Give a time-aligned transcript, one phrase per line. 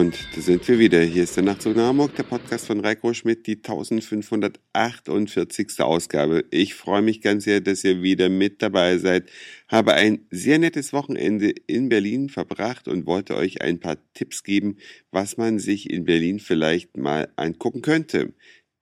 [0.00, 1.02] Und da sind wir wieder.
[1.02, 5.78] Hier ist der Nachtzug nach Hamburg, der Podcast von Reiko Schmidt, die 1548.
[5.80, 6.46] Ausgabe.
[6.50, 9.28] Ich freue mich ganz sehr, dass ihr wieder mit dabei seid.
[9.68, 14.78] Habe ein sehr nettes Wochenende in Berlin verbracht und wollte euch ein paar Tipps geben,
[15.10, 18.32] was man sich in Berlin vielleicht mal angucken könnte.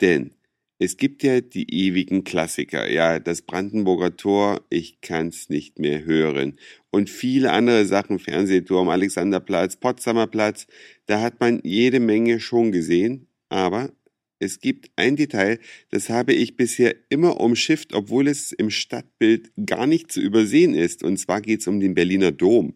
[0.00, 0.37] Denn
[0.78, 6.56] es gibt ja die ewigen Klassiker, ja, das Brandenburger Tor, ich kann's nicht mehr hören.
[6.90, 10.66] Und viele andere Sachen, Fernsehturm, Alexanderplatz, Potsdamer Platz,
[11.06, 13.92] da hat man jede Menge schon gesehen, aber
[14.38, 15.58] es gibt ein Detail,
[15.90, 21.02] das habe ich bisher immer umschifft, obwohl es im Stadtbild gar nicht zu übersehen ist,
[21.02, 22.74] und zwar geht's um den Berliner Dom.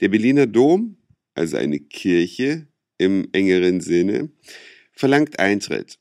[0.00, 0.96] Der Berliner Dom,
[1.34, 2.68] also eine Kirche
[2.98, 4.30] im engeren Sinne,
[4.92, 5.98] verlangt Eintritt.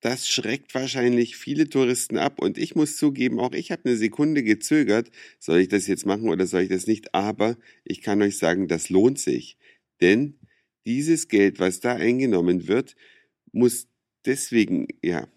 [0.00, 2.40] Das schreckt wahrscheinlich viele Touristen ab.
[2.40, 6.28] Und ich muss zugeben, auch ich habe eine Sekunde gezögert, soll ich das jetzt machen
[6.28, 9.58] oder soll ich das nicht, aber ich kann euch sagen, das lohnt sich,
[10.00, 10.38] denn
[10.86, 12.96] dieses Geld, was da eingenommen wird,
[13.52, 13.88] muss
[14.24, 15.28] deswegen ja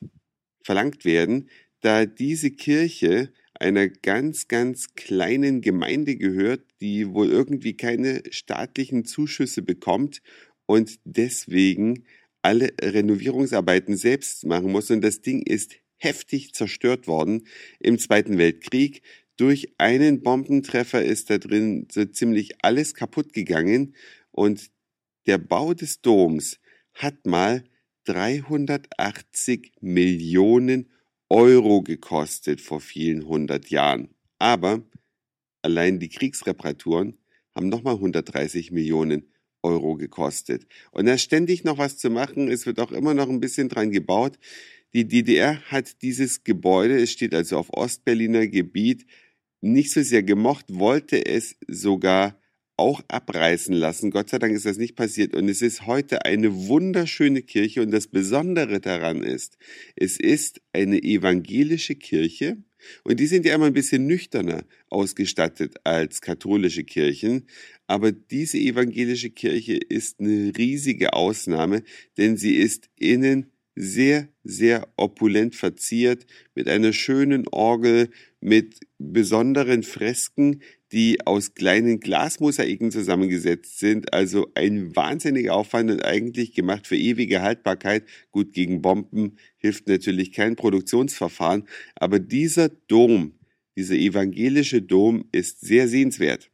[0.63, 1.49] verlangt werden,
[1.81, 9.61] da diese Kirche einer ganz, ganz kleinen Gemeinde gehört, die wohl irgendwie keine staatlichen Zuschüsse
[9.61, 10.21] bekommt.
[10.66, 12.05] Und deswegen
[12.44, 17.47] alle Renovierungsarbeiten selbst machen muss und das Ding ist heftig zerstört worden
[17.80, 19.02] im Zweiten Weltkrieg.
[19.38, 23.95] Durch einen Bombentreffer ist da drin so ziemlich alles kaputt gegangen
[24.31, 24.69] und
[25.25, 26.59] der Bau des Doms
[26.94, 27.63] hat mal
[28.05, 30.91] 380 Millionen
[31.30, 34.09] Euro gekostet vor vielen hundert Jahren.
[34.38, 34.83] Aber
[35.61, 37.17] allein die Kriegsreparaturen
[37.55, 39.32] haben nochmal 130 Millionen
[39.64, 40.67] Euro gekostet.
[40.92, 42.52] Und da ständig noch was zu machen.
[42.52, 44.38] Es wird auch immer noch ein bisschen dran gebaut.
[44.94, 49.08] Die DDR hat dieses Gebäude, es steht also auf Ostberliner Gebiet,
[49.61, 52.38] nicht so sehr gemocht, wollte es sogar
[52.75, 54.12] auch abreißen lassen.
[54.12, 55.35] Gott sei Dank ist das nicht passiert.
[55.35, 57.81] Und es ist heute eine wunderschöne Kirche.
[57.81, 59.57] Und das Besondere daran ist,
[59.96, 62.57] es ist eine evangelische Kirche.
[63.03, 67.47] Und die sind ja immer ein bisschen nüchterner ausgestattet als katholische Kirchen.
[67.88, 71.83] Aber diese evangelische Kirche ist eine riesige Ausnahme,
[72.17, 80.61] denn sie ist innen sehr, sehr opulent verziert mit einer schönen Orgel, mit besonderen Fresken,
[80.93, 84.13] die aus kleinen Glasmosaiken zusammengesetzt sind.
[84.13, 88.03] Also ein wahnsinniger Aufwand und eigentlich gemacht für ewige Haltbarkeit.
[88.31, 93.33] Gut, gegen Bomben hilft natürlich kein Produktionsverfahren, aber dieser Dom,
[93.75, 96.51] dieser evangelische Dom ist sehr sehenswert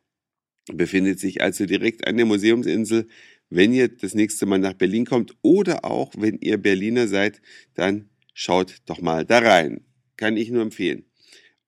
[0.73, 3.07] befindet sich also direkt an der Museumsinsel.
[3.49, 7.41] Wenn ihr das nächste Mal nach Berlin kommt oder auch wenn ihr Berliner seid,
[7.73, 9.85] dann schaut doch mal da rein.
[10.17, 11.08] Kann ich nur empfehlen.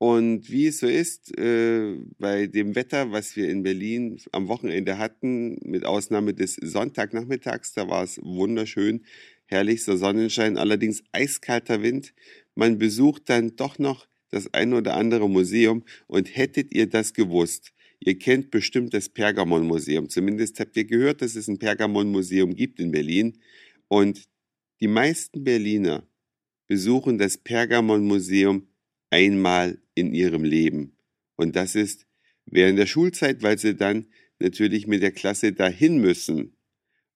[0.02, 4.98] Und wie es so ist, äh, bei dem Wetter, was wir in Berlin am Wochenende
[4.98, 9.06] hatten, mit Ausnahme des Sonntagnachmittags, da war es wunderschön,
[9.46, 12.16] herrlichster Sonnenschein, allerdings eiskalter Wind.
[12.56, 17.72] Man besucht dann doch noch das ein oder andere Museum und hättet ihr das gewusst,
[18.04, 20.10] Ihr kennt bestimmt das Pergamon-Museum.
[20.10, 23.38] Zumindest habt ihr gehört, dass es ein Pergamon-Museum gibt in Berlin.
[23.88, 24.28] Und
[24.80, 26.02] die meisten Berliner
[26.66, 28.66] besuchen das Pergamon-Museum
[29.12, 30.98] einmal in ihrem Leben.
[31.36, 32.08] Und das ist
[32.46, 34.08] während der Schulzeit, weil sie dann
[34.40, 36.56] natürlich mit der Klasse dahin müssen.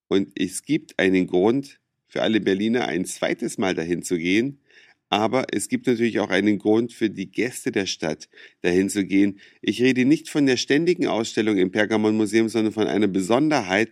[0.07, 4.61] Und es gibt einen Grund für alle Berliner, ein zweites Mal dahin zu gehen.
[5.09, 8.27] Aber es gibt natürlich auch einen Grund für die Gäste der Stadt,
[8.61, 9.39] dahin zu gehen.
[9.61, 13.91] Ich rede nicht von der ständigen Ausstellung im Pergamon-Museum, sondern von einer Besonderheit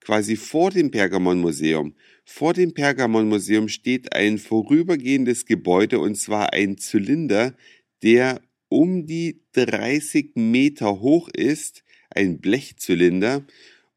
[0.00, 1.94] quasi vor dem Pergamon-Museum.
[2.24, 7.54] Vor dem Pergamon-Museum steht ein vorübergehendes Gebäude und zwar ein Zylinder,
[8.02, 13.46] der um die 30 Meter hoch ist, ein Blechzylinder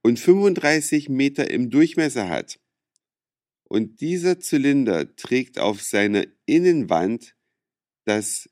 [0.02, 2.60] und 35 Meter im Durchmesser hat.
[3.64, 7.36] Und dieser Zylinder trägt auf seiner Innenwand
[8.06, 8.50] das,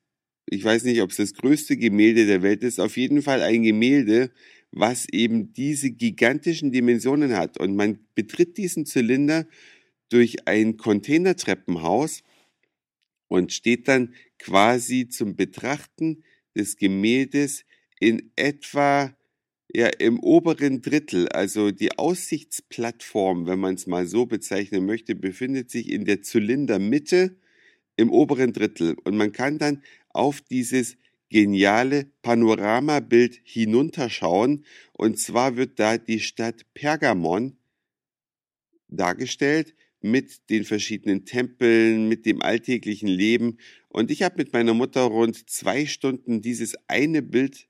[0.47, 3.63] ich weiß nicht, ob es das größte Gemälde der Welt ist, auf jeden Fall ein
[3.63, 4.31] Gemälde,
[4.75, 7.57] was eben diese gigantischen Dimensionen hat.
[7.57, 9.47] Und man betritt diesen Zylinder
[10.09, 12.21] durch ein Containertreppenhaus
[13.27, 16.23] und steht dann quasi zum Betrachten
[16.55, 17.65] des Gemäldes
[17.99, 19.15] in etwa
[19.73, 25.71] ja, im oberen Drittel, also die Aussichtsplattform, wenn man es mal so bezeichnen möchte, befindet
[25.71, 27.35] sich in der Zylindermitte
[27.97, 28.95] im oberen Drittel.
[29.03, 30.97] Und man kann dann auf dieses
[31.35, 34.63] geniale Panoramabild hinunterschauen.
[34.93, 37.57] Und zwar wird da die Stadt Pergamon
[38.87, 43.57] dargestellt mit den verschiedenen Tempeln, mit dem alltäglichen Leben.
[43.89, 47.67] Und ich habe mit meiner Mutter rund zwei Stunden dieses eine Bild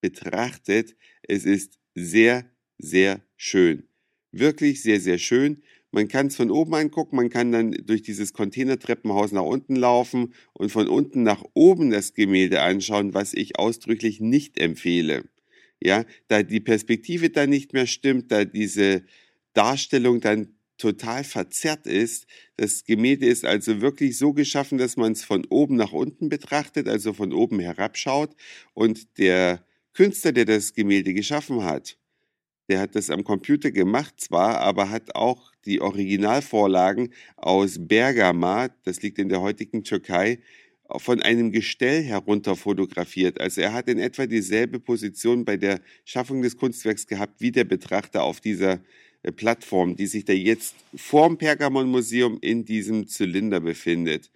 [0.00, 0.96] betrachtet.
[1.22, 3.84] Es ist sehr, sehr schön.
[4.32, 5.62] Wirklich sehr, sehr schön.
[5.90, 10.34] Man kann es von oben angucken, man kann dann durch dieses Containertreppenhaus nach unten laufen
[10.52, 15.24] und von unten nach oben das Gemälde anschauen, was ich ausdrücklich nicht empfehle.
[15.80, 19.04] Ja, da die Perspektive dann nicht mehr stimmt, da diese
[19.54, 22.26] Darstellung dann total verzerrt ist.
[22.56, 26.88] Das Gemälde ist also wirklich so geschaffen, dass man es von oben nach unten betrachtet,
[26.88, 28.34] also von oben herabschaut
[28.74, 31.98] und der Künstler, der das Gemälde geschaffen hat,
[32.68, 39.02] der hat das am Computer gemacht zwar, aber hat auch die Originalvorlagen aus Bergama, das
[39.02, 40.38] liegt in der heutigen Türkei,
[40.96, 43.40] von einem Gestell herunter fotografiert.
[43.40, 47.64] Also er hat in etwa dieselbe Position bei der Schaffung des Kunstwerks gehabt wie der
[47.64, 48.80] Betrachter auf dieser
[49.22, 54.30] äh, Plattform, die sich da jetzt vorm Pergamon-Museum in diesem Zylinder befindet.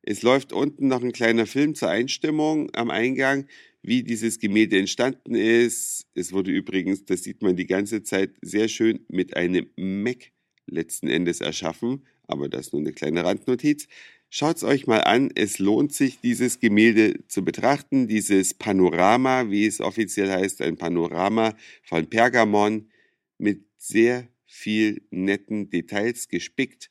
[0.00, 3.46] Es läuft unten noch ein kleiner Film zur Einstimmung am Eingang
[3.82, 6.06] wie dieses Gemälde entstanden ist.
[6.14, 10.32] Es wurde übrigens, das sieht man die ganze Zeit, sehr schön mit einem Mac
[10.70, 13.88] letzten Endes erschaffen, aber das ist nur eine kleine Randnotiz.
[14.30, 19.66] Schaut es euch mal an, es lohnt sich, dieses Gemälde zu betrachten, dieses Panorama, wie
[19.66, 22.90] es offiziell heißt, ein Panorama von Pergamon
[23.38, 26.90] mit sehr viel netten Details gespickt,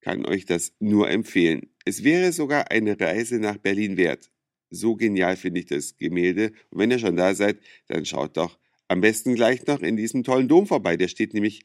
[0.00, 1.68] kann euch das nur empfehlen.
[1.84, 4.30] Es wäre sogar eine Reise nach Berlin wert.
[4.70, 6.52] So genial finde ich das Gemälde.
[6.70, 7.58] Und wenn ihr schon da seid,
[7.88, 8.58] dann schaut doch
[8.88, 10.96] am besten gleich noch in diesem tollen Dom vorbei.
[10.96, 11.64] Der steht nämlich